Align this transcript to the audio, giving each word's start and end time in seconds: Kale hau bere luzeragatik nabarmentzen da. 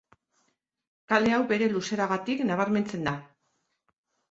Kale 1.13 1.35
hau 1.35 1.39
bere 1.51 1.69
luzeragatik 1.75 2.43
nabarmentzen 2.51 3.09
da. 3.11 3.17